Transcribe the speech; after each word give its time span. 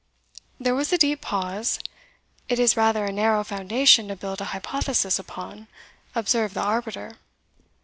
There 0.59 0.73
was 0.73 0.91
a 0.91 0.97
deep 0.97 1.21
pause. 1.21 1.77
"It 2.49 2.57
is 2.57 2.75
rather 2.75 3.05
a 3.05 3.11
narrow 3.11 3.43
foundation 3.43 4.07
to 4.07 4.15
build 4.15 4.41
a 4.41 4.45
hypothesis 4.45 5.19
upon," 5.19 5.67
observed 6.15 6.55
the 6.55 6.63
arbiter. 6.63 7.19